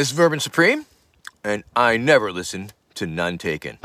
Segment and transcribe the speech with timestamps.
[0.00, 0.86] This is Vermin Supreme,
[1.44, 3.76] and I never listen to None Taken.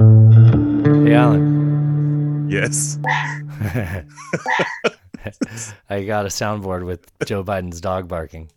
[1.06, 2.48] Hey, Alan.
[2.50, 2.98] Yes.
[5.90, 8.50] I got a soundboard with Joe Biden's dog barking.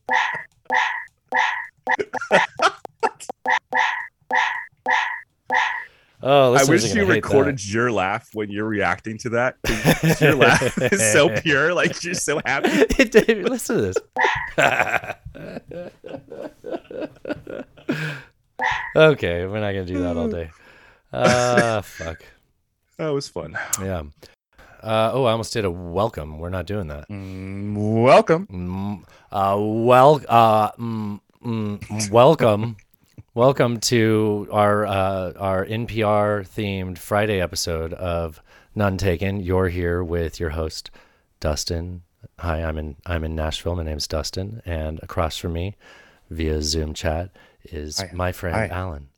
[6.22, 9.56] Oh, I wish you gonna hate recorded your laugh when you're reacting to that.
[10.20, 12.68] Your laugh is so pure, like you're so happy.
[12.68, 13.25] that.
[13.27, 13.96] Dude, Listen to this.
[18.96, 20.50] okay, we're not gonna do that all day.
[21.13, 22.22] Uh, fuck.
[22.96, 23.57] That was fun.
[23.80, 24.03] Yeah.
[24.82, 26.39] Uh, oh, I almost did a welcome.
[26.39, 27.08] We're not doing that.
[27.08, 28.46] Mm, welcome.
[28.46, 32.77] Mm, uh, well, uh, mm, mm, welcome,
[33.34, 38.42] welcome to our uh, our NPR themed Friday episode of
[38.75, 39.41] None Taken.
[39.41, 40.91] You're here with your host,
[41.41, 42.02] Dustin.
[42.41, 43.77] Hi, I'm in I'm in Nashville.
[43.77, 45.77] My name's Dustin, and across from me,
[46.30, 47.30] via Zoom chat,
[47.72, 48.11] is Hi.
[48.12, 48.67] my friend Hi.
[48.69, 49.08] Alan.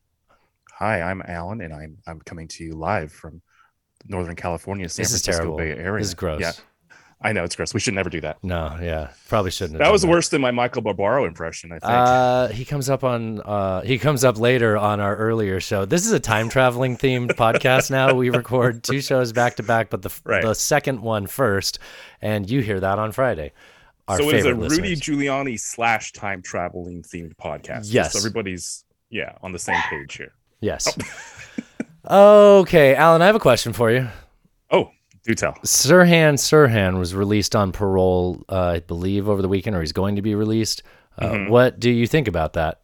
[0.79, 3.43] Hi, I'm Alan, and I'm I'm coming to you live from
[4.07, 5.57] Northern California, San This is Francisco terrible.
[5.59, 5.99] Bay Area.
[6.01, 6.41] This is gross.
[6.41, 6.53] Yeah,
[7.21, 7.75] I know it's gross.
[7.75, 8.43] We should never do that.
[8.43, 9.79] No, yeah, probably shouldn't.
[9.79, 11.71] That was worse than my Michael Barbaro impression.
[11.71, 11.85] I think.
[11.85, 15.85] Uh, he comes up on uh, he comes up later on our earlier show.
[15.85, 17.91] This is a time traveling themed podcast.
[17.91, 20.43] Now we record two shows back to back, but the Right.
[20.43, 21.79] the second one first,
[22.23, 23.53] and you hear that on Friday.
[24.09, 25.01] Our so it's a Rudy listeners.
[25.01, 27.93] Giuliani slash time traveling themed podcast.
[27.93, 28.13] Yes.
[28.13, 30.33] so everybody's yeah on the same page here.
[30.61, 30.97] Yes.
[32.11, 34.09] okay, Alan, I have a question for you.
[34.71, 34.91] Oh,
[35.25, 35.53] do tell.
[35.65, 40.17] Sirhan Sirhan was released on parole, uh, I believe, over the weekend, or he's going
[40.17, 40.83] to be released.
[41.19, 41.51] Uh, Mm-hmm.
[41.51, 42.81] What do you think about that?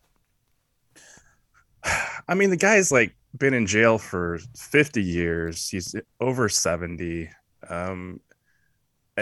[2.29, 5.69] I mean, the guy's like been in jail for 50 years.
[5.69, 7.31] He's over 70.
[7.69, 8.21] Um,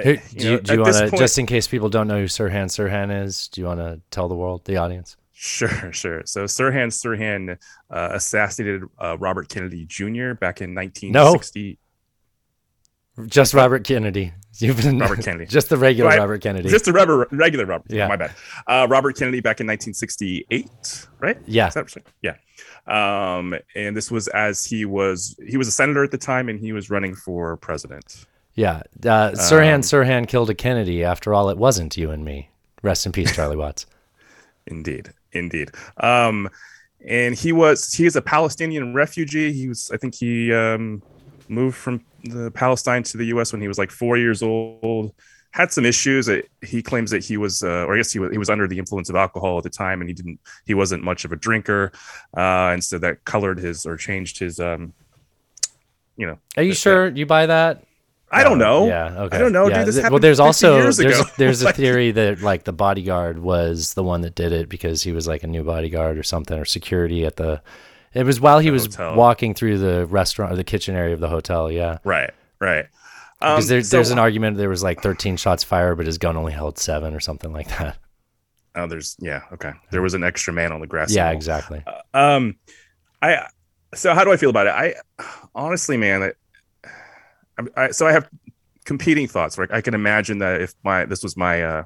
[0.02, 2.24] Who- you do you, know, you want to, just in case people don't know who
[2.26, 5.16] Sirhan Sirhan is, do you want to tell the world, the audience?
[5.32, 6.22] Sure, sure.
[6.24, 7.58] So Sirhan Sirhan
[7.90, 10.34] uh, assassinated uh, Robert Kennedy Jr.
[10.34, 11.78] back in 1960.
[13.26, 14.32] Just Robert Kennedy.
[14.58, 15.46] You've been Robert Kennedy.
[15.48, 16.18] Just the regular Right.
[16.18, 16.68] Robert Kennedy.
[16.68, 17.90] Just the rubber, regular Robert.
[17.90, 18.08] Yeah.
[18.08, 18.32] my bad.
[18.66, 21.38] Uh, Robert Kennedy back in 1968, right?
[21.46, 21.68] yeah.
[21.68, 22.06] Is that right?
[22.22, 22.34] Yeah.
[22.86, 26.58] Um, and this was as he was he was a senator at the time, and
[26.60, 28.26] he was running for president.
[28.54, 28.82] Yeah.
[29.04, 31.02] Uh, Sirhan Um, Sirhan killed a Kennedy.
[31.04, 32.50] After all, it wasn't you and me.
[32.82, 33.86] Rest in peace, Charlie Watts.
[34.66, 35.70] Indeed, indeed.
[35.98, 36.48] Um,
[37.06, 39.52] and he was he is a Palestinian refugee.
[39.52, 41.02] He was I think he um,
[41.48, 43.52] moved from the Palestine to the U.S.
[43.52, 45.12] when he was like four years old.
[45.50, 46.30] Had some issues.
[46.62, 48.78] He claims that he was, uh, or I guess he was, he was under the
[48.78, 51.92] influence of alcohol at the time, and he didn't, he wasn't much of a drinker,
[52.36, 54.92] uh, and so that colored his or changed his, um,
[56.16, 56.38] you know.
[56.56, 57.84] Are you that- sure you buy that?
[58.34, 58.86] I don't know.
[58.86, 59.22] Yeah.
[59.22, 59.36] Okay.
[59.36, 59.94] I don't know, Yeah, dude.
[59.94, 61.22] This well, there's 50 also there's ago.
[61.38, 65.12] there's a theory that like the bodyguard was the one that did it because he
[65.12, 67.62] was like a new bodyguard or something or security at the.
[68.12, 69.16] It was while he was hotel.
[69.16, 71.70] walking through the restaurant or the kitchen area of the hotel.
[71.70, 71.98] Yeah.
[72.04, 72.30] Right,
[72.60, 72.86] right.
[73.40, 76.18] Um, Because there, so- there's an argument there was like 13 shots fired, but his
[76.18, 77.98] gun only held seven or something like that.
[78.76, 79.72] Oh, there's yeah, okay.
[79.92, 81.14] There was an extra man on the grass.
[81.14, 81.84] Yeah, exactly.
[82.12, 82.56] Um,
[83.22, 83.46] I
[83.94, 84.70] so how do I feel about it?
[84.70, 84.94] I
[85.54, 86.32] honestly, man,
[87.76, 88.28] I, so I have
[88.84, 89.56] competing thoughts.
[89.58, 91.84] Like I can imagine that if my this was my uh,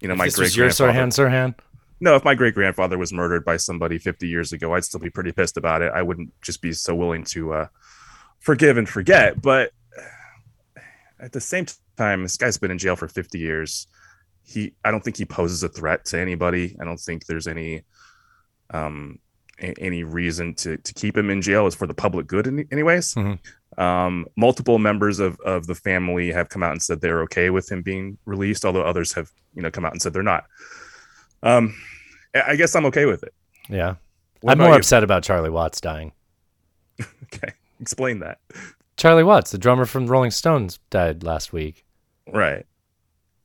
[0.00, 0.68] you know, my this great was your.
[0.68, 1.54] Sirhan Sirhan.
[2.00, 5.10] No, if my great grandfather was murdered by somebody 50 years ago, I'd still be
[5.10, 5.92] pretty pissed about it.
[5.94, 7.66] I wouldn't just be so willing to uh,
[8.38, 9.42] forgive and forget.
[9.42, 9.72] But
[11.18, 11.66] at the same
[11.98, 13.86] time, this guy's been in jail for 50 years.
[14.42, 16.74] He, I don't think he poses a threat to anybody.
[16.80, 17.82] I don't think there's any,
[18.70, 19.18] um,
[19.60, 22.64] a- any reason to to keep him in jail is for the public good, any,
[22.72, 23.14] anyways.
[23.14, 23.38] Mhm.
[23.78, 27.70] Um, multiple members of of the family have come out and said they're okay with
[27.70, 30.44] him being released, although others have, you know, come out and said they're not.
[31.42, 31.74] Um,
[32.34, 33.32] I I guess I'm okay with it.
[33.68, 33.94] Yeah.
[34.40, 34.74] What I'm more you?
[34.76, 36.12] upset about Charlie Watts dying.
[37.32, 38.38] Okay, explain that.
[38.96, 41.84] Charlie Watts, the drummer from Rolling Stones, died last week.
[42.26, 42.66] Right.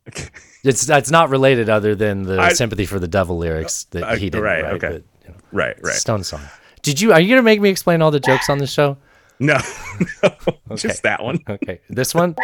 [0.09, 0.27] Okay.
[0.63, 4.15] It's that's not related other than the I- sympathy for the devil lyrics that Uh,
[4.15, 4.39] he did.
[4.41, 4.89] right, Right, okay.
[4.89, 5.75] But, you know, Right.
[5.81, 5.95] Right.
[5.95, 6.41] Stone song.
[6.81, 7.11] Did you?
[7.13, 8.97] Are you gonna make me explain all the jokes on the show?
[9.39, 9.57] No,
[10.69, 11.39] no just that one.
[11.49, 12.35] Okay, this one,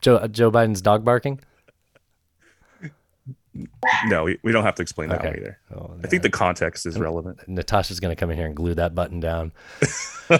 [0.00, 1.40] Joe Joe Biden's dog barking.
[4.06, 5.28] No, we, we don't have to explain that Okay.
[5.30, 5.58] one either.
[5.74, 7.40] Oh, I think the context is relevant.
[7.48, 9.52] Natasha's gonna come in here and glue that button down.
[10.30, 10.38] uh,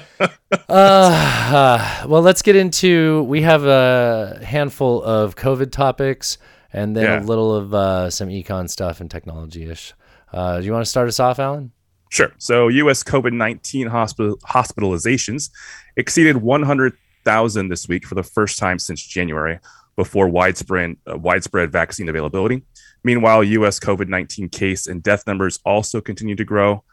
[0.69, 3.25] uh, well, let's get into.
[3.25, 6.39] We have a handful of COVID topics,
[6.73, 7.21] and then Yeah.
[7.21, 9.95] a little of uh, some econ stuff and technology ish.
[10.33, 11.73] Uh, do you want to start us off, Alan?
[12.11, 12.33] Sure.
[12.39, 13.03] So, U.S.
[13.03, 15.51] COVID 19 hospital hospitalizations
[15.97, 19.59] exceeded 100,000 this week for the first time since January,
[19.99, 22.63] before widespread uh, widespread vaccine availability.
[23.03, 23.81] Meanwhile, U.S.
[23.81, 26.85] COVID 19 case and death numbers also continue to grow.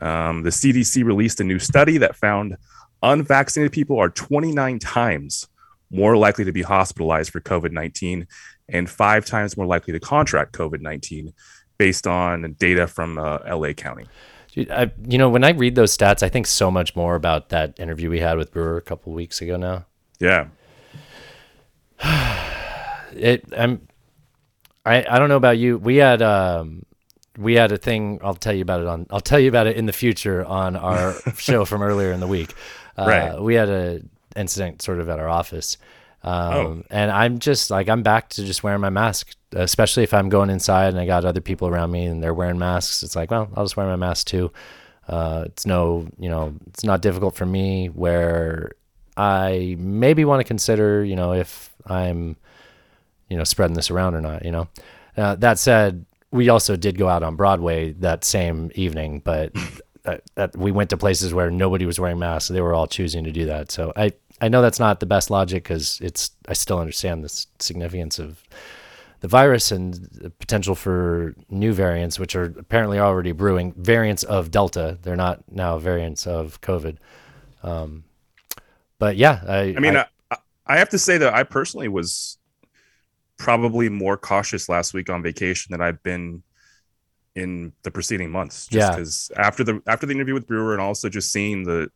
[0.00, 2.56] Um, the CDC released a new study that found
[3.02, 5.46] unvaccinated people are 29 times
[5.90, 8.26] more likely to be hospitalized for COVID 19
[8.70, 11.34] and five times more likely to contract COVID 19
[11.76, 14.06] based on data from uh, LA County.
[14.56, 17.78] I, you know, when I read those stats, I think so much more about that
[17.78, 19.86] interview we had with Brewer a couple weeks ago now.
[20.20, 20.46] Yeah.
[23.16, 23.86] It, I'm,
[24.84, 25.78] I, I don't know about you.
[25.78, 26.84] We had, um,
[27.38, 28.18] we had a thing.
[28.24, 29.06] I'll tell you about it on.
[29.08, 32.26] I'll tell you about it in the future on our show from earlier in the
[32.26, 32.52] week.
[32.98, 33.40] Uh, Right.
[33.40, 34.00] We had a
[34.34, 35.78] incident sort of at our office,
[36.24, 36.82] um, Oh.
[36.90, 40.50] and I'm just like I'm back to just wearing my mask, especially if I'm going
[40.50, 43.02] inside and I got other people around me and they're wearing masks.
[43.02, 44.50] It's like, well, I'll just wear my mask too.
[45.06, 48.72] Uh, it's no, you know, it's not difficult for me where
[49.16, 52.36] I maybe want to consider, you know, if I'm,
[53.28, 54.68] you know, spreading this around or not, you know.
[55.16, 59.52] Uh, that said, we also did go out on Broadway that same evening, but
[60.04, 62.48] that, that we went to places where nobody was wearing masks.
[62.48, 63.70] They were all choosing to do that.
[63.70, 67.46] So I, I know that's not the best logic because it's, I still understand the
[67.60, 68.42] significance of
[69.20, 73.72] the virus and the potential for new variants, which are apparently already brewing.
[73.76, 76.98] Variants of Delta, they're not now variants of COVID.
[77.62, 78.04] Um,
[78.98, 82.36] but yeah, I, I mean, I, I, I have to say that I personally was
[83.38, 86.42] probably more cautious last week on vacation than I've been
[87.34, 88.66] in the preceding months.
[88.66, 88.90] Just Yeah.
[88.90, 91.88] because after the after the interview with Brewer and also just seeing the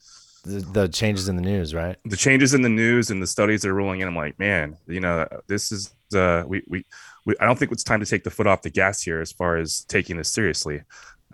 [0.44, 1.96] the, changes in the news, right?
[2.04, 4.76] the changes in the news and the studies that are rolling in, I'm like, man,
[4.86, 6.84] you know, this is uh we we,
[7.26, 9.32] we I don't think it's time to take the foot off the gas here as
[9.32, 10.82] far as taking this seriously.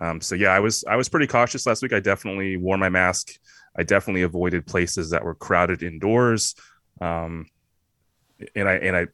[0.00, 1.92] Um, so yeah, I was I was pretty cautious last week.
[1.92, 3.32] I definitely wore my mask.
[3.76, 6.54] I definitely avoided places that were crowded indoors.
[7.00, 7.46] Um,
[8.56, 9.06] and I and I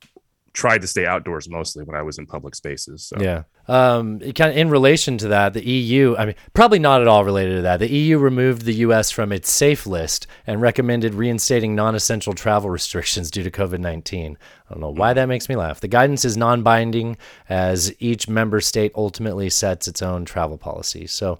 [0.52, 3.04] tried to stay outdoors mostly when I was in public spaces.
[3.04, 3.42] So Yeah.
[3.68, 7.24] Um, kind of in relation to that, the EU, I mean, probably not at all
[7.24, 7.78] related to that.
[7.78, 12.68] The EU removed the US from its safe list and recommended reinstating non essential travel
[12.68, 14.36] restrictions due to COVID 19.
[14.68, 15.80] I don't know why that makes me laugh.
[15.80, 17.16] The guidance is non binding
[17.48, 21.06] as each member state ultimately sets its own travel policy.
[21.06, 21.38] So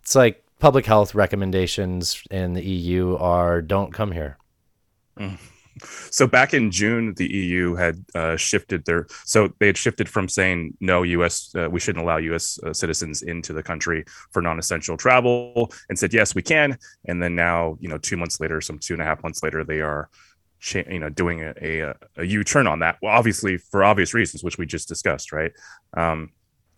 [0.00, 4.38] it's like public health recommendations in the EU are don't come here.
[6.10, 10.28] So back in June, the EU had uh, shifted their so they had shifted from
[10.28, 11.54] saying no U.S.
[11.54, 12.58] Uh, we shouldn't allow U.S.
[12.62, 16.78] Uh, citizens into the country for non-essential travel, and said yes we can.
[17.06, 19.64] And then now, you know, two months later, some two and a half months later,
[19.64, 20.08] they are,
[20.60, 22.98] cha- you know, doing a, a, a U-turn on that.
[23.02, 25.52] Well, obviously for obvious reasons, which we just discussed, right?
[25.94, 26.30] Um,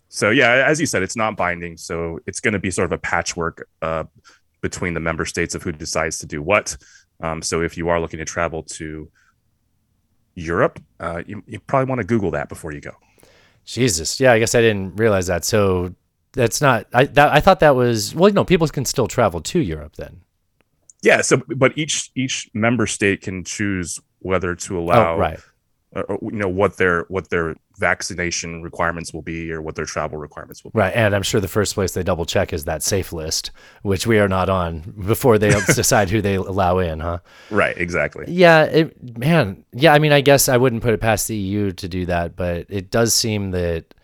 [0.09, 2.93] so yeah, as you said, it's not binding, so it's going to be sort of
[2.93, 4.05] a patchwork uh,
[4.61, 6.77] between the member states of who decides to do what.
[7.21, 9.09] Um, so if you are looking to travel to
[10.35, 12.93] Europe, uh, you, you probably want to Google that before you go.
[13.65, 14.21] Jesus.
[14.21, 15.45] Yeah, I guess I didn't realize that.
[15.45, 15.95] So
[16.33, 19.61] that's not, I, that, I thought that was, well, no, people can still travel to
[19.61, 20.23] Europe then.
[21.03, 21.21] Yeah.
[21.21, 25.39] So, but each each member state can choose whether to allow, oh, right.
[25.95, 29.85] uh, or, you know, what their what their vaccination requirements will be, or what their
[29.85, 30.79] travel requirements will be.
[30.79, 33.51] Right, and I'm sure the first place they double check is that safe list,
[33.83, 37.19] which we are not on before they decide who they allow in, huh?
[37.51, 37.77] Right.
[37.77, 38.25] Exactly.
[38.29, 39.65] Yeah, it, man.
[39.73, 42.37] Yeah, I mean, I guess I wouldn't put it past the EU to do that,
[42.37, 43.95] but it does seem that.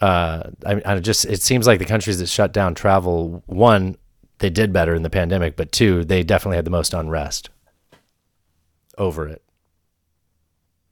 [0.00, 3.96] Uh, I, I just it seems like the countries that shut down travel, one,
[4.38, 7.50] they did better in the pandemic, but two, they definitely had the most unrest
[8.98, 9.42] over it.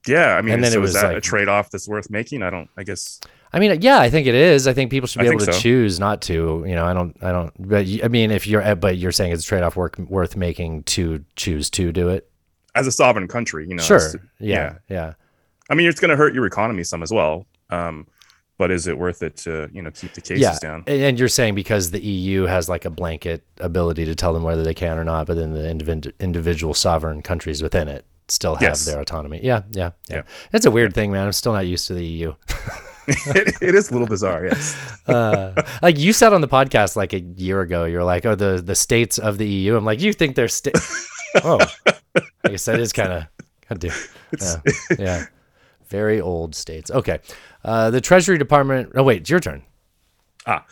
[0.07, 0.37] Yeah.
[0.37, 2.43] I mean, And then so it is was that a trade off that's worth making?
[2.43, 2.69] I don't.
[2.77, 3.21] I guess.
[3.53, 4.69] I mean, yeah, I think it is.
[4.69, 5.59] I think people should be I able to so.
[5.59, 6.65] choose not to.
[6.67, 7.53] You know, I don't, I don't.
[7.59, 11.25] But I mean, if you're, but you're saying it's a trade-off work worth making to
[11.37, 12.31] choose to do it.
[12.75, 13.83] As a sovereign country, you know.
[13.83, 13.97] sure.
[13.97, 15.15] it's- yeah, yeah.
[15.69, 17.47] I mean, it's going to hurt your economy some as well.
[17.71, 18.07] Um,
[18.59, 20.59] but is it worth it to you know keep the cases yeah.
[20.61, 20.85] down?
[20.87, 24.43] And and you're saying because the EU has like a blanket ability to tell them
[24.43, 28.55] whether they can or not, but then the individ- individual sovereign countries within it still
[28.55, 28.85] have Yes.
[28.85, 29.41] their autonomy.
[29.43, 30.23] Yeah, yeah, yeah, Yeah.
[30.53, 31.27] It's a weird thing, man.
[31.27, 32.35] I'm still not used to the EU.
[33.09, 34.47] it, it is a little bizarre.
[34.47, 34.77] Yes.
[35.09, 38.63] uh, like you said on the podcast like a year ago, you're like, oh, the
[38.65, 39.77] the states of the EU.
[39.77, 40.73] I'm like, you think they're sta-
[41.45, 41.59] Oh,
[42.45, 43.25] I guess that is kind of,
[43.63, 44.11] kind of,
[44.41, 44.57] yeah,
[44.99, 45.25] yeah,
[45.89, 46.91] very old states.
[46.91, 47.19] Okay,
[47.65, 48.93] uh, the Treasury Department.
[48.95, 49.63] Oh wait, it's your turn.
[50.47, 50.65] Ah,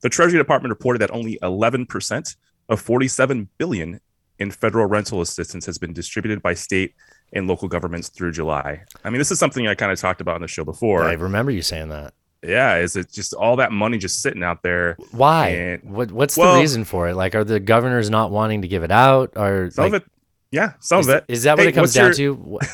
[0.00, 2.36] the Treasury Department reported that only 11%
[2.68, 4.00] of 47 billion
[4.38, 6.94] in federal rental assistance has been distributed by state
[7.32, 8.82] and local governments through July.
[9.04, 11.04] I mean, this is something I kind of talked about on the show before.
[11.04, 12.14] I remember you saying that.
[12.42, 14.96] Yeah, is it just all that money just sitting out there?
[15.10, 15.48] Why?
[15.48, 17.14] And- what What's well- the reason for it?
[17.16, 19.32] Like, are the governors not wanting to give it out?
[19.36, 20.08] Or Some like, of it,
[20.52, 21.24] Yeah, some Is, of it.
[21.28, 22.58] is that what Hey, it comes down your- to?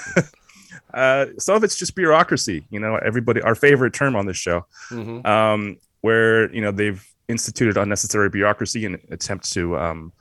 [0.92, 2.64] Uh, some of it's just bureaucracy.
[2.70, 5.26] You know, everybody, our favorite term on this show, Mhm.
[5.26, 10.12] um, where you know they've instituted unnecessary bureaucracy in an attempt to um,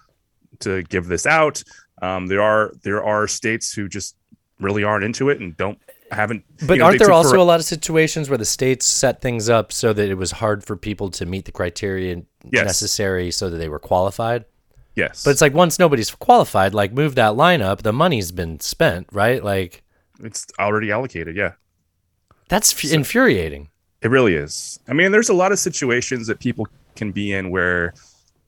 [0.64, 1.64] to give this out.
[2.02, 4.16] Um, there are there are states who just
[4.60, 5.80] really aren't into it and don't
[6.12, 6.44] haven't.
[6.68, 9.22] But you know, aren't there also for- a lot of situations where the states set
[9.22, 12.66] things up so that it was hard for people to meet the criteria Yes.
[12.66, 14.46] necessary so that they were qualified?
[14.96, 19.08] yes, But it's like once nobody's qualified, like move that lineup, the money's been spent,
[19.12, 19.44] right?
[19.44, 19.82] Like
[20.24, 21.36] it's already allocated.
[21.36, 21.54] Yeah.
[22.50, 23.70] that's f- infuriating.
[24.04, 24.80] It really is.
[24.88, 27.94] I mean, there's a lot of situations that people can be in where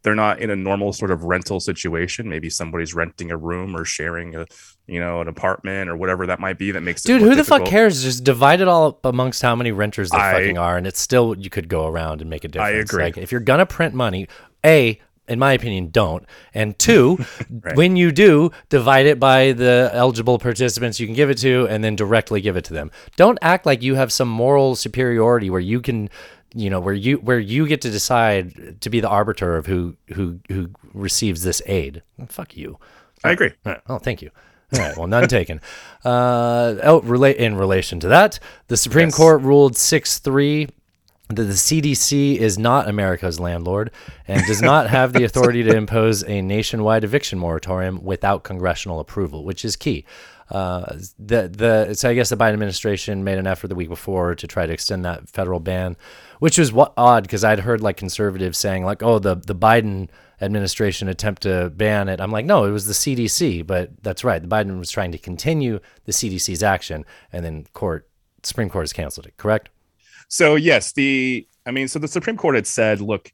[0.05, 2.29] they're not in a normal sort of rental situation.
[2.29, 4.45] Maybe somebody's renting a room or sharing a,
[4.87, 7.43] you know, an apartment or whatever that might be that makes it Dude, who the
[7.43, 8.01] fuck cares?
[8.03, 10.99] Just divide it all up amongst how many renters there I- fucking are, and it's
[11.01, 12.73] still you could go around and make a difference.
[12.73, 13.03] I agree.
[13.03, 14.27] Like if you're gonna print money,
[14.65, 16.23] a in my opinion, don't.
[16.53, 17.17] And two,
[17.49, 17.75] Right.
[17.75, 21.83] when you do, divide it by the eligible participants you can give it to, and
[21.83, 22.91] then directly give it to them.
[23.17, 26.11] Don't act like you have some moral superiority where you can,
[26.55, 29.97] you know, where you where you get to decide to be the arbiter of who
[30.13, 32.01] who who receives this aid.
[32.27, 32.79] Fuck you.
[33.23, 33.51] I agree.
[33.65, 33.81] Right.
[33.87, 34.31] Oh, thank you.
[34.73, 34.97] All right.
[34.97, 35.59] Well, none taken.
[36.03, 39.17] Uh, oh, relate in relation to that, the Supreme Yes.
[39.17, 40.69] Court ruled six three
[41.29, 43.91] that the CDC is not America's landlord
[44.27, 49.43] and does not have the authority to impose a nationwide eviction moratorium without congressional approval,
[49.43, 50.05] which is key.
[50.51, 54.35] Uh, the the so I guess the Biden administration made an effort the week before
[54.35, 55.97] to try to extend that federal ban,
[56.37, 60.09] which was what odd because I'd heard like conservatives saying like, oh, the the Biden
[60.39, 62.21] administration attempt to ban it.
[62.21, 64.39] I'm like, no, it was the CDC, but that's right.
[64.39, 68.07] The Biden was trying to continue the CDC's action, and then court
[68.43, 69.37] Supreme Court has canceled it.
[69.37, 69.69] Correct?
[70.35, 73.31] So yes, the I mean, so the Supreme Court had said, look,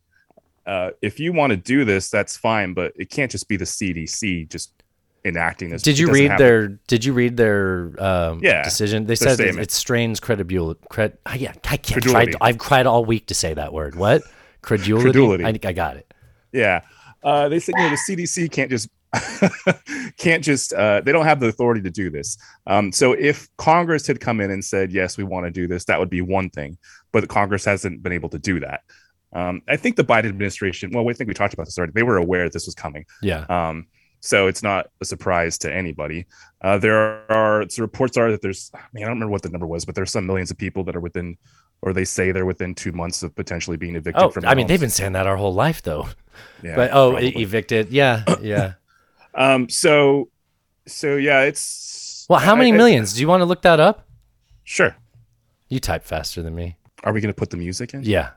[0.67, 3.65] uh, if you want to do this, that's fine, but it can't just be the
[3.65, 4.71] CDC just
[5.25, 5.81] enacting this.
[5.81, 9.07] Did you read have- their Did you read their um, Yeah, decision?
[9.07, 10.79] They said it, it strains credibility.
[10.91, 12.03] Cred, ah, yeah, I can't.
[12.03, 12.33] Credulity.
[12.33, 13.95] Tried, I've cried all week to say that word.
[13.95, 14.21] What
[14.61, 15.05] credulity?
[15.05, 15.43] Credulity.
[15.45, 16.13] I, I got it.
[16.51, 16.81] Yeah.
[17.23, 18.89] Uh, they said, you know, the CDC can't just
[20.17, 22.37] can't just uh, they don't have the authority to do this.
[22.67, 25.85] Um, so if Congress had come in and said, yes, we want to do this,
[25.85, 26.77] that would be one thing.
[27.11, 28.81] But Congress hasn't been able to do that.
[29.33, 31.93] Um, I think the Biden administration, well, I think we talked about this already.
[31.93, 33.05] They were aware this was coming.
[33.21, 33.45] Yeah.
[33.49, 33.87] Um,
[34.21, 36.27] so it's not a surprise to anybody.
[36.61, 39.49] Uh, there are so reports are that there's, I mean, I don't remember what the
[39.49, 41.37] number was, but there's some millions of people that are within,
[41.81, 44.45] or they say they're within two months of potentially being evicted Oh, from.
[44.45, 46.07] I mean, they've been saying that our whole life, though.
[46.61, 47.35] Yeah, but oh, probably.
[47.41, 47.89] evicted.
[47.89, 48.73] Yeah, yeah.
[49.33, 49.69] Um.
[49.69, 50.29] So,
[50.87, 53.13] so yeah, it's Well, how I- many I- millions?
[53.13, 54.07] Do you want to look that up?
[54.63, 54.95] Sure.
[55.69, 56.77] You type faster than me.
[57.03, 58.03] Are we going to put the music in?
[58.03, 58.31] Yeah.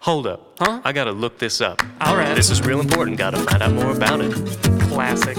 [0.00, 0.56] Hold up.
[0.58, 0.82] Huh?
[0.84, 1.82] I gotta look this up.
[2.02, 2.34] All right.
[2.34, 3.16] This is real important.
[3.16, 4.32] Gotta find out more about it.
[4.90, 5.36] Classic.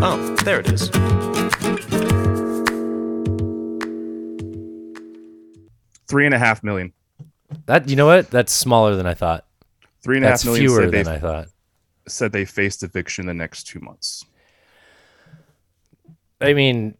[0.00, 0.90] Oh, there it is.
[6.08, 6.92] Three and a half million.
[7.66, 8.30] That you know what?
[8.30, 9.44] That's smaller than I thought.
[10.02, 11.48] Three and a half That's fewer than I thought.
[12.08, 14.24] Said they faced eviction the next two months.
[16.40, 16.96] I mean,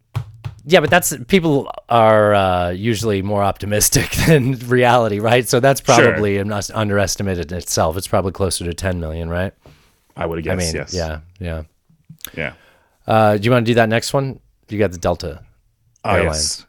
[0.65, 5.47] yeah, but that's people are uh, usually more optimistic than reality, right?
[5.47, 7.97] So that's probably an us- underestimate in itself.
[7.97, 9.53] It's probably closer to 10 million, right?
[10.17, 10.53] I would guess.
[10.53, 10.95] I mean, yes.
[10.95, 11.63] yeah, yeah.
[12.35, 12.55] Yeah.
[13.07, 14.41] Uh, do you want to do that next one?
[14.69, 15.43] You got the Delta
[16.05, 16.25] Ah, yes.
[16.25, 16.67] Airlines,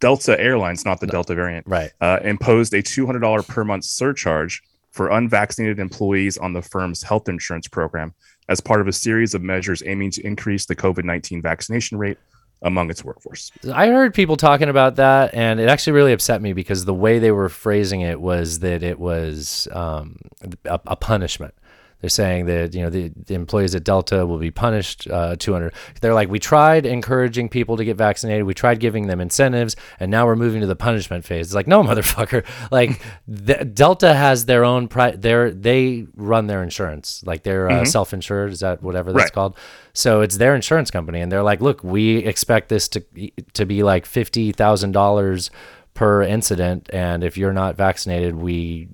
[0.00, 1.92] Delta Airlines, not the Delta variant, right?
[2.00, 7.68] uh, imposed a $200 per month surcharge for unvaccinated employees on the firm's health insurance
[7.68, 8.14] program
[8.48, 12.18] as part of a series of measures aiming to increase the COVID 19 vaccination rate
[12.62, 13.52] among its workforce.
[13.72, 17.18] I heard people talking about that, and it actually really upset me because the way
[17.18, 20.16] they were phrasing it was that it was um,
[20.64, 21.54] a, a punishment.
[22.00, 25.72] They're saying that you know the, the employees at Delta will be punished uh, 200.
[26.00, 30.08] They're like, we tried encouraging people to get vaccinated, we tried giving them incentives, and
[30.10, 31.46] now we're moving to the punishment phase.
[31.48, 32.44] It's like, no, motherfucker.
[32.70, 37.84] Like, the, Delta has their own pri- their they run their insurance, like they're uh,
[37.84, 38.52] self-insured.
[38.52, 39.32] Is that whatever that's Right.
[39.32, 39.56] called?
[39.92, 43.02] So it's their insurance company, and they're like, look, we expect this to
[43.54, 45.50] to be like fifty thousand dollars
[45.94, 48.86] per incident, and if you're not vaccinated, we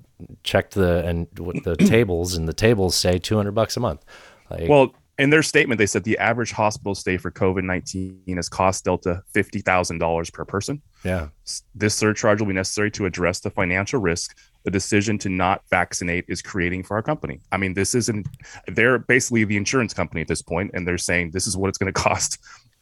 [0.43, 4.03] checked the and what the tables, and the tables say two hundred bucks a month.
[4.49, 8.49] Like, Well, in their statement, they said the average hospital stay for COVID 19 has
[8.49, 10.81] cost Delta $50,000 per person.
[11.05, 11.29] yeah,
[11.73, 16.25] This surcharge will be necessary to address the financial risk the decision to not vaccinate
[16.27, 17.39] is creating for our company.
[17.51, 18.27] I mean, this isn't,
[18.67, 21.77] they're basically the insurance company at this point, and they're saying this is what it's
[21.77, 22.39] going to cost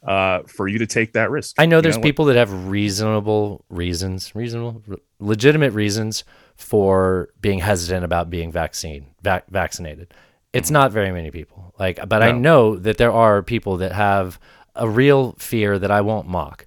[0.07, 1.55] uh, for you to take that risk.
[1.59, 2.03] I know You there's what?
[2.03, 4.81] people that have reasonable reasons, reasonable,
[5.19, 6.23] legitimate reasons
[6.63, 10.13] for being hesitant about being vaccine vac- vaccinated.
[10.53, 11.73] It's not very many people.
[11.79, 14.39] Like, but I know that there are people that have
[14.75, 16.65] a real fear that I won't mock.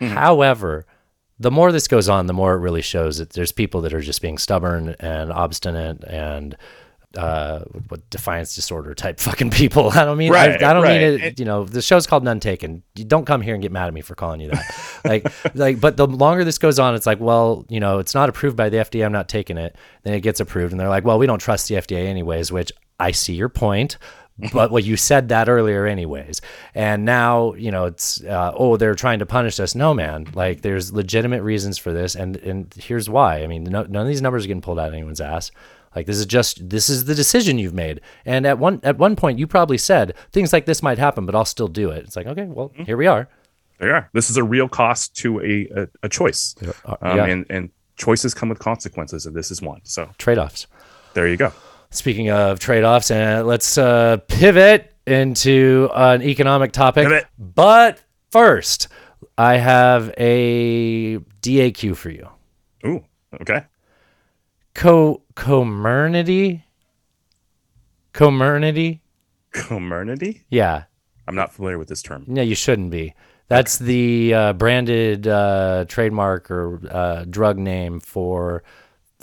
[0.00, 0.14] Mm-hmm.
[0.14, 0.84] However,
[1.38, 4.00] the more this goes on, the more it really shows that there's people that are
[4.00, 6.56] just being stubborn and obstinate and
[7.16, 9.90] uh, what defiance disorder type fucking people.
[9.90, 11.00] I don't mean Right, I, I don't right.
[11.00, 11.38] mean it.
[11.38, 12.82] You know, the show's called None Taken.
[12.94, 15.00] You don't come here and get mad at me for calling you that.
[15.04, 18.28] like, like, but the longer this goes on, it's like, well, you know, it's not
[18.28, 19.04] approved by the FDA.
[19.04, 19.76] I'm not taking it.
[20.02, 22.52] Then it gets approved, and they're like, well, we don't trust the FDA anyways.
[22.52, 23.98] Which I see your point.
[24.52, 26.40] but well, you said that earlier, anyways.
[26.74, 29.74] And now, you know, it's uh, oh, they're trying to punish us.
[29.74, 30.26] No, man.
[30.34, 33.42] Like, there's legitimate reasons for this, and and here's why.
[33.42, 35.52] I mean, no, none of these numbers are getting pulled out of anyone's ass.
[35.94, 38.00] Like this is just this is the decision you've made.
[38.24, 41.34] And at one at one point, you probably said things like this might happen, but
[41.34, 42.04] I'll still do it.
[42.04, 43.28] It's like okay, well, here we are.
[43.78, 44.10] There you are.
[44.12, 47.24] This is a real cost to a a, a choice, Uh, um, yeah.
[47.26, 49.80] and and choices come with consequences, and this is one.
[49.84, 50.66] So Trade offs.
[51.14, 51.52] there you go.
[51.90, 57.04] Speaking of trade offs, and let's uh, pivot into an economic topic.
[57.04, 57.26] Pivot.
[57.38, 58.00] But
[58.32, 58.88] first,
[59.38, 62.28] I have a DAQ for you.
[62.84, 63.04] Ooh,
[63.40, 63.64] okay.
[64.74, 66.62] Co comirnaty.
[68.12, 69.00] Comirnaty.
[69.52, 70.42] Comirnaty.
[70.50, 70.84] Yeah.
[71.26, 72.24] I'm not familiar with this term.
[72.26, 73.14] No, you shouldn't be.
[73.48, 78.62] That's the uh, branded uh, trademark or uh, drug name for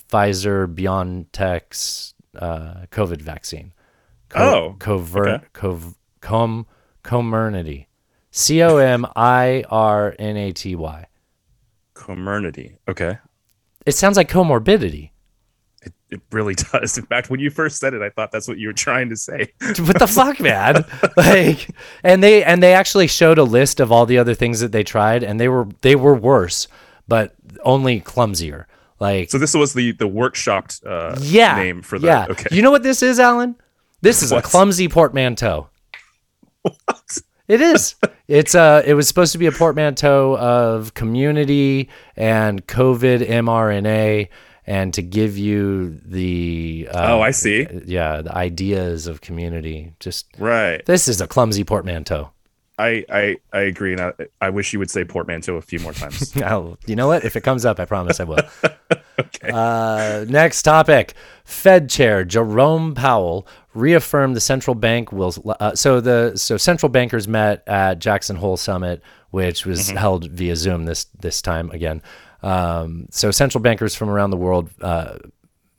[0.09, 3.73] Pfizer BioNTech's uh, COVID vaccine.
[4.35, 5.45] Oh, cover, okay.
[5.53, 6.65] cov, com,
[7.03, 7.87] comirnaty.
[8.31, 11.05] C O M I R N A T Y.
[11.95, 12.77] Comirnaty.
[12.87, 13.17] Okay.
[13.85, 15.09] It sounds like comorbidity.
[16.11, 16.97] It, really does.
[16.97, 19.15] In fact, when you first said it, I thought that's what you were trying to
[19.15, 19.51] say.
[19.79, 20.85] what the fuck, man?
[21.17, 21.69] Like,
[22.03, 24.83] and they and they actually showed a list of all the other things that they
[24.83, 26.67] tried, and they were they were worse,
[27.07, 28.65] but only clumsier.
[28.99, 32.07] Like, So this was the the workshopped uh, yeah, name for the.
[32.07, 32.27] yeah.
[32.29, 32.55] Okay.
[32.55, 33.55] You know what this is, Alan?
[34.01, 34.45] This is What?
[34.45, 35.69] a clumsy portmanteau.
[36.61, 37.17] What?
[37.47, 37.95] It is.
[38.27, 44.29] It's uh it was supposed to be a portmanteau of community and COVID mRNA
[44.67, 47.67] and to give you the uh, oh, I see.
[47.85, 49.93] yeah, the ideas of community.
[49.99, 50.85] Just Right.
[50.85, 52.31] this is a clumsy portmanteau.
[52.79, 55.93] I I I agree, and I, I wish you would say portmanteau a few more
[55.93, 56.33] times.
[56.87, 57.23] You know what?
[57.23, 58.39] If it comes up, I promise I will.
[59.53, 65.33] uh, next topic: Fed Chair Jerome Powell reaffirmed the central bank will.
[65.59, 70.55] Uh, so the so central bankers met at Jackson Hole Summit, which was held via
[70.55, 72.01] Zoom this this time again.
[72.43, 75.17] Um, so central bankers from around the world uh,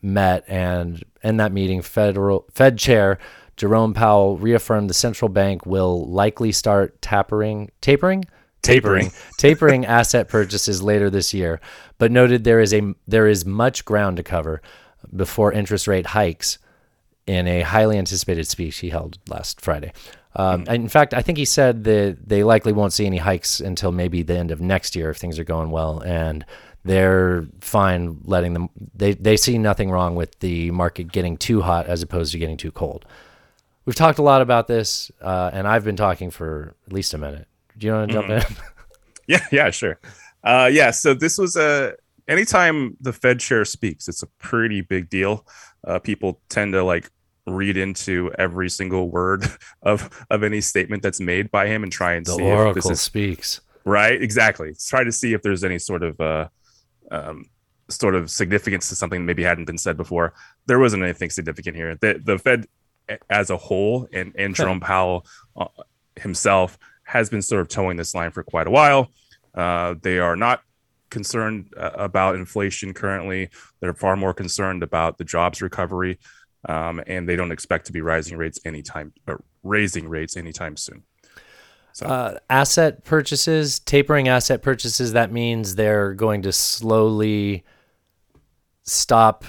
[0.00, 3.18] met, and in that meeting, federal Fed Chair
[3.56, 8.24] Jerome Powell reaffirmed the central bank will likely start tapering tapering?
[8.62, 9.10] Tapering.
[9.38, 9.84] Tapering.
[9.86, 11.60] Asset purchases later this year,
[11.98, 14.62] but noted there is a there is much ground to cover
[15.14, 16.58] before interest rate hikes
[17.26, 19.92] in a highly anticipated speech he held last Friday.
[20.34, 23.60] Um, and in fact, I think he said that they likely won't see any hikes
[23.60, 26.44] until maybe the end of next year if things are going well, and
[26.84, 28.70] they're fine letting them.
[28.94, 32.56] They they see nothing wrong with the market getting too hot as opposed to getting
[32.56, 33.04] too cold.
[33.84, 37.18] We've talked a lot about this, uh, and I've been talking for at least a
[37.18, 37.46] minute.
[37.76, 38.42] Do you want to jump in?
[39.28, 40.00] Yeah, yeah, sure.
[40.42, 41.94] Uh, yeah, so this was a
[42.26, 45.46] anytime the Fed chair speaks, it's a pretty big deal.
[45.86, 47.10] Uh, people tend to like
[47.46, 49.44] read into every single word
[49.82, 52.56] of of any statement that's made by him and try and The see if this
[52.58, 53.60] Oracle is speaks.
[53.84, 54.20] right.
[54.22, 54.74] Exactly.
[54.88, 56.48] Try to see if there's any sort of uh,
[57.10, 57.46] um,
[57.88, 60.34] sort of significance to something that maybe hadn't been said before.
[60.66, 61.96] There wasn't anything significant here.
[62.00, 62.66] The the Fed
[63.28, 65.66] as a whole and and Jerome Powell uh,
[66.16, 69.10] himself has been sort of toeing this line for quite a while.
[69.54, 70.62] Uh, they are not
[71.12, 73.50] concerned uh, about inflation currently.
[73.80, 76.18] They're far more concerned about the jobs recovery,
[76.68, 81.04] um, and they don't expect to be rising rates anytime or raising rates anytime soon.
[82.02, 87.64] Uh, asset purchases, tapering asset purchases, that means they're going to slowly
[88.84, 89.44] stop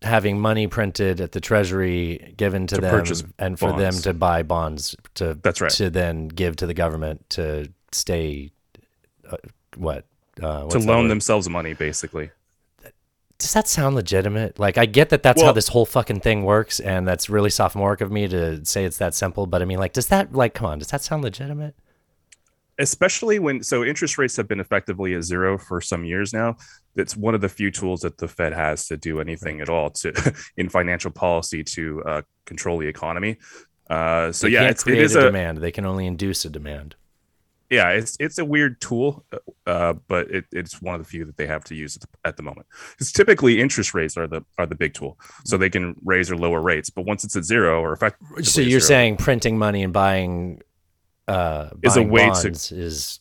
[0.00, 4.42] having money printed at the treasury given to, To them and for them to buy
[4.42, 5.70] bonds to That's right.
[5.72, 8.52] to then give to the government to stay
[9.28, 9.38] uh,
[9.76, 10.06] what
[10.42, 12.30] uh, to loan themselves money, basically.
[13.38, 14.58] does that sound legitimate?
[14.58, 18.00] Like, I get that that's how this whole fucking thing works, and that's really sophomoric
[18.00, 19.46] of me to say it's that simple.
[19.46, 21.74] But I mean, like, does that, like, come on, does that sound legitimate?
[22.80, 26.56] especially when so interest rates have been effectively at zero for some years now
[26.96, 29.88] it's one of the few tools that the fed has to do anything at all
[29.88, 30.12] to
[30.56, 33.38] in financial policy to uh, control the economy
[33.90, 36.94] uh, so They yeah it's, create is a demand; they can only induce a demand.
[37.70, 39.24] Yeah, it's it's a weird tool,
[39.66, 42.08] uh, but it, it's one of the few that they have to use at the,
[42.24, 42.66] at the moment.
[42.92, 46.36] Because typically interest rates are the are the big tool, so they can raise or
[46.36, 46.90] lower rates.
[46.90, 50.62] But once it's at zero or effectively So you're zero- saying printing money and buying
[51.26, 53.20] uh, Is a buying way to- is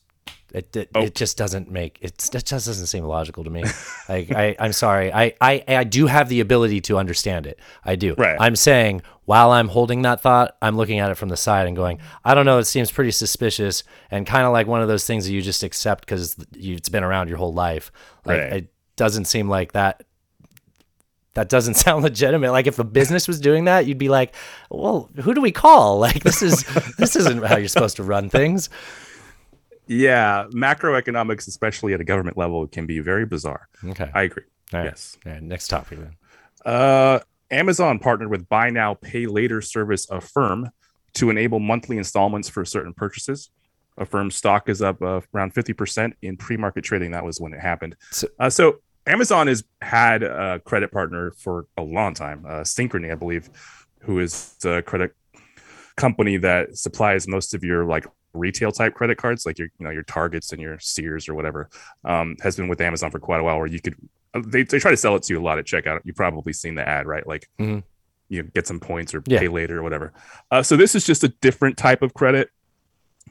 [0.53, 1.01] it, it, Oh.
[1.01, 3.63] it just doesn't make it, it just doesn't seem logical to me.
[4.09, 5.11] like I, I'm sorry.
[5.11, 7.59] I, I I do have the ability to understand it.
[7.83, 8.13] I do.
[8.15, 8.37] Right.
[8.39, 11.75] I'm saying while I'm holding that thought, I'm looking at it from the side and
[11.75, 12.59] going, I don't know.
[12.59, 15.63] It seems pretty suspicious and kind of like one of those things that you just
[15.63, 17.91] accept because it's been around your whole life.
[18.25, 18.53] Like Right.
[18.53, 20.03] it doesn't seem like that
[21.33, 22.51] that doesn't sound legitimate.
[22.51, 24.35] Like if a business was doing that, you'd be like,
[24.69, 26.63] "Well, who do we call?" Like this is
[26.97, 28.69] this isn't how you're supposed to run things.
[29.87, 33.67] Yeah, macroeconomics, especially at a government level, can be very bizarre.
[33.83, 34.09] Okay.
[34.13, 34.43] I agree.
[34.71, 34.85] Right.
[34.85, 35.17] Yes.
[35.25, 36.15] All right, next topic then.
[36.65, 37.19] Uh,
[37.51, 40.69] Amazon partnered with Buy Now Pay Later service Affirm
[41.15, 43.51] to enable monthly installments for certain purchases.
[43.97, 47.11] Affirm's stock is up uh, around 50% in pre-market trading.
[47.11, 47.95] That was when it happened.
[48.11, 53.11] So- uh, so Amazon has had a credit partner for a long time, uh, Synchrony,
[53.11, 53.49] I believe,
[53.99, 55.13] who is a credit
[55.97, 59.91] company that supplies most of your like retail type credit cards, like your you know
[59.91, 61.69] your Targets and your Sears or whatever.
[62.03, 63.95] Um, has been with Amazon for quite a while, where you could
[64.33, 65.99] uh, they, they try to sell it to you a lot at checkout.
[66.03, 67.25] You've probably seen the ad, right?
[67.25, 67.83] Like Mhm.
[68.29, 69.39] you get some points or Yeah.
[69.39, 70.13] pay later or whatever.
[70.51, 72.49] Uh, so this is just a different type of credit.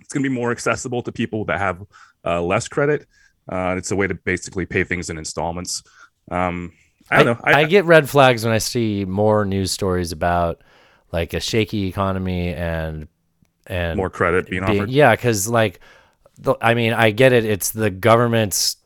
[0.00, 1.82] It's going to be more accessible to people that have
[2.24, 3.06] uh, less credit.
[3.48, 5.82] Uh, it's a way to basically pay things in installments.
[6.30, 6.72] Um,
[7.10, 7.40] I don't know.
[7.44, 10.62] I, get red flags when I see more news stories about
[11.10, 13.08] like a shaky economy and
[13.66, 14.90] and more credit being being- offered.
[14.90, 15.80] yeah, because like,
[16.38, 17.44] the, I mean, I get it.
[17.44, 18.76] It's the government's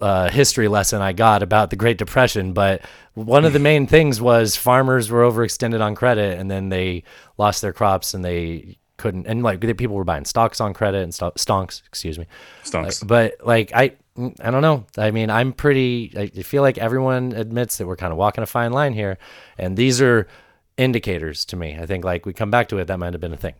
[0.00, 2.82] uh, history lesson I got about the Great Depression, but
[3.14, 7.04] one of the main things was farmers were overextended on credit, and then they
[7.38, 11.14] lost their crops, and they couldn't, and like people were buying stocks on credit and
[11.14, 12.26] sto- stonks, excuse me.
[12.64, 13.06] Stonks.
[13.06, 13.92] But like I,
[14.40, 14.86] I don't know.
[14.98, 16.12] I mean, I'm pretty.
[16.16, 19.18] I feel like everyone admits that we're kind of walking a fine line here,
[19.58, 20.26] and these are
[20.76, 21.78] indicators to me.
[21.78, 23.54] I think like we come back to it, that might have been a thing.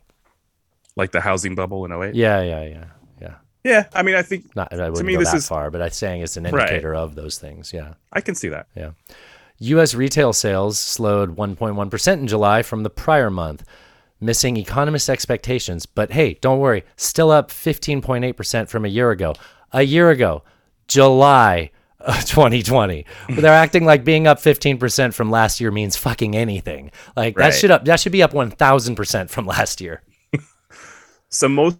[0.96, 2.14] Like the housing bubble in 08.
[2.14, 2.84] Yeah, yeah, yeah,
[3.20, 3.34] yeah.
[3.64, 5.82] Yeah, I mean, I think Not I wouldn't me, go this that is- far, but
[5.82, 6.68] I'm saying it's an Right.
[6.68, 7.72] indicator of those things.
[7.72, 8.66] Yeah, I can see that.
[8.76, 8.90] yeah.
[9.58, 9.92] U.S.
[9.94, 13.64] retail sales slowed 1.1 percent in July from the prior month,
[14.20, 15.84] missing economists' expectations.
[15.86, 19.34] But hey, don't worry, still up 15.8 percent from a year ago.
[19.72, 20.42] A year ago,
[20.88, 21.70] July.
[21.98, 23.04] of 2020.
[23.30, 26.92] They're acting like being up 15% from last year means fucking anything.
[27.16, 30.02] Like that should up that should be up 1000% from last year.
[31.36, 31.78] So most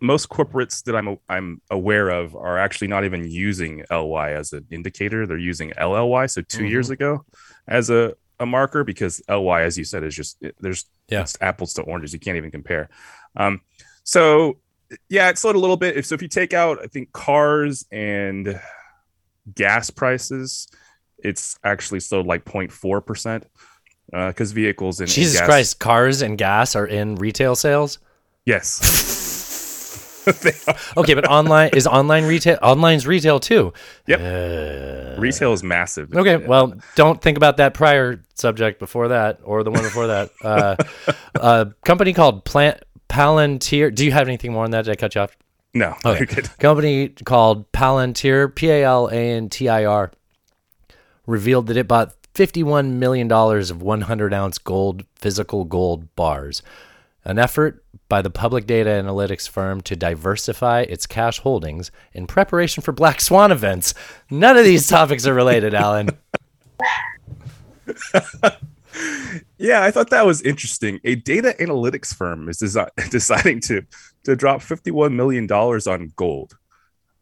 [0.00, 4.66] most corporates that I'm I'm aware of are actually not even using LY as an
[4.70, 5.26] indicator.
[5.26, 7.24] They're using LLY, so 2 years ago,
[7.68, 11.26] as a a marker because LY, as you said, is just there's Yeah.
[11.40, 12.12] apples to oranges.
[12.12, 12.88] You can't even compare.
[13.36, 13.60] Um,
[14.02, 14.58] so
[15.08, 15.96] yeah, it slowed a little bit.
[15.96, 18.60] If so, if you take out, I think cars and
[19.54, 20.68] gas prices,
[21.18, 23.46] it's actually slowed like 0.4 percent
[24.10, 27.98] because vehicles and and Jesus Christ, cars and gas are in retail sales?
[28.46, 28.80] Yes.
[30.96, 32.58] Okay, but online is online retail.
[32.62, 33.74] Online's retail too.
[34.06, 34.20] Yep.
[34.20, 36.14] Uh, Retail is massive.
[36.16, 40.30] okay, well, don't think about that prior subject before that or the one before that.
[40.42, 40.76] Uh,
[41.34, 43.94] a company called Plant Palantir.
[43.94, 44.86] Do you have anything more on that?
[44.86, 45.36] Did I cut you off?
[45.74, 46.24] No, Okay.
[46.58, 50.10] company called Palantir, P A L A N T I R,
[51.26, 56.62] revealed that it bought $51 million of 100 ounce gold, physical gold bars,
[57.26, 57.83] an effort
[58.14, 63.20] by the public data analytics firm to diversify its cash holdings in preparation for Black
[63.20, 63.92] Swan events.
[64.30, 66.10] None of these topics are related, Alan.
[69.58, 71.00] Yeah, I thought that was interesting.
[71.02, 73.82] A data analytics firm is desi- deciding to
[74.22, 76.56] to drop fifty one million dollars on gold.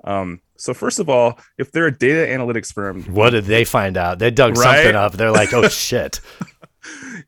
[0.05, 3.96] Um, so first of all, if they're a data analytics firm, What did they find
[3.96, 4.18] out?
[4.18, 4.76] They dug Right?
[4.83, 5.12] something up.
[5.14, 6.20] They're like, oh shit.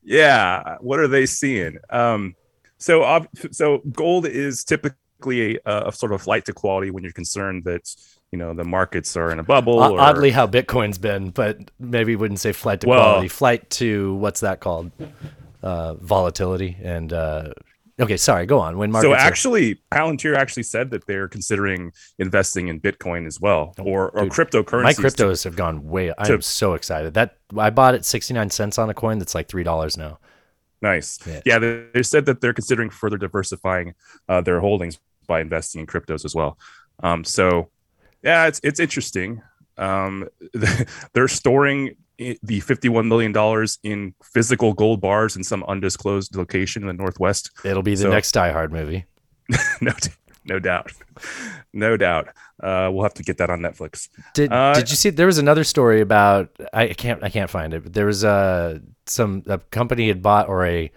[0.02, 1.78] yeah, what are they seeing?
[1.88, 2.34] Um,
[2.78, 7.64] so so gold is typically a, a sort of flight to quality when you're concerned
[7.64, 7.88] that
[8.32, 9.80] you know the markets are in a bubble.
[9.82, 13.28] O- or- oddly how Bitcoin's been, but maybe wouldn't say flight to Well- quality.
[13.28, 14.90] Flight to what's that called?
[15.62, 17.48] Uh, volatility and uh,
[17.98, 18.76] okay, sorry, go on.
[18.76, 23.40] When markets so are- actually, Palantir actually said that they're considering investing in Bitcoin as
[23.40, 24.82] well, or or dude, cryptocurrencies.
[24.82, 26.12] my to- cryptos have gone way.
[26.18, 29.48] I'm so excited that I bought it sixty nine cents on a coin that's like
[29.48, 30.18] three dollars now.
[30.84, 31.18] Nice.
[31.26, 31.40] Yeah.
[31.46, 33.94] Yeah, they, they said that they're considering further diversifying
[34.28, 36.58] uh, their holdings by investing in cryptos as well.
[37.02, 37.70] Um, so,
[38.22, 39.40] yeah, it's it's interesting.
[39.78, 40.28] Um,
[41.14, 46.86] they're storing the fifty-one million dollars in physical gold bars in some undisclosed location in
[46.88, 47.50] the northwest.
[47.64, 49.06] It'll be the So- next Die Hard movie.
[49.80, 49.92] no,
[50.44, 50.92] no doubt,
[51.72, 52.28] no doubt.
[52.62, 54.08] Uh, we'll have to get that on Netflix.
[54.34, 55.10] Did Uh, Did you see?
[55.10, 57.82] There was another story about I can't I can't find it.
[57.82, 60.90] But there was a some a company had bought or a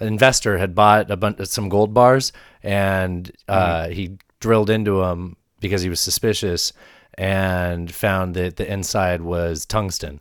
[0.00, 2.32] an investor had bought a bunch some gold bars
[2.62, 6.72] and uh, he drilled into them because he was suspicious
[7.18, 10.20] and found that the inside was tungsten,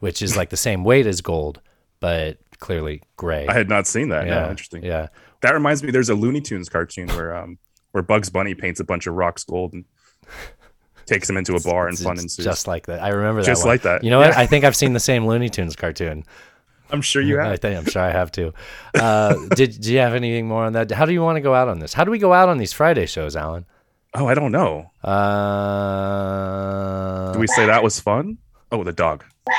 [0.00, 1.60] which is like the same weight as gold,
[2.00, 3.46] but clearly gray.
[3.48, 4.26] I had not seen that.
[4.26, 4.82] yeah, No, interesting.
[4.84, 5.08] Yeah.
[5.42, 5.90] That reminds me.
[5.90, 7.58] There's a Looney Tunes cartoon where um
[7.96, 9.86] where Bugs Bunny paints a bunch of rocks gold and
[11.06, 12.44] takes them into a bar and It's fun ensues.
[12.44, 13.02] just like that.
[13.02, 13.46] I remember that.
[13.46, 13.68] Just one.
[13.72, 14.04] like that.
[14.04, 14.32] You know what?
[14.34, 14.38] Yeah.
[14.40, 16.24] I think I've seen the same Looney Tunes cartoon.
[16.90, 17.50] I'm sure you have.
[17.52, 18.52] I think I'm sure I have too.
[18.94, 20.90] Uh, did do you have anything more on that?
[20.90, 21.94] How do you want to go out on this?
[21.94, 23.64] How do we go out on these Friday shows, Alan?
[24.14, 24.90] Oh, I don't know.
[25.66, 28.36] Uh, Do we say that was fun?
[28.70, 29.24] Oh, the dog.
[29.48, 29.54] all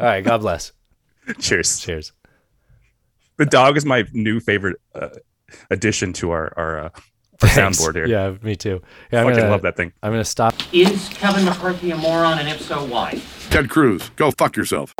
[0.00, 0.24] right.
[0.24, 0.72] God bless.
[1.38, 1.80] Cheers.
[1.80, 2.12] Cheers.
[3.36, 5.08] The dog is my new favorite uh,
[5.70, 6.90] addition to our our, uh,
[7.42, 8.06] our soundboard here.
[8.06, 8.80] Yeah, me too.
[9.10, 9.92] Yeah, I I'm fucking gonna, love that thing.
[10.02, 10.54] I'm gonna stop.
[10.72, 13.20] Is Kevin McCarthy a moron, and if so, why?
[13.50, 14.94] Ted Cruz, go fuck yourself.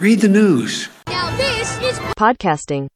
[0.00, 0.88] Read the news.
[1.08, 2.88] Now this is Podcasting.